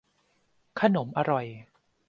[0.79, 1.45] ขนมอร่อย